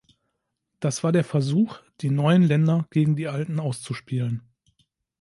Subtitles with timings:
[0.79, 4.41] Das war der Versuch, die neuen Länder gegen die alten auszuspielen.